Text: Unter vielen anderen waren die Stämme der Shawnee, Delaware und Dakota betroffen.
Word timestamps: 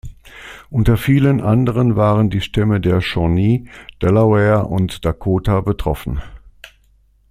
Unter 0.71 0.97
vielen 0.97 1.41
anderen 1.41 1.95
waren 1.95 2.31
die 2.31 2.41
Stämme 2.41 2.81
der 2.81 3.01
Shawnee, 3.01 3.69
Delaware 4.01 4.65
und 4.65 5.05
Dakota 5.05 5.61
betroffen. 5.61 6.19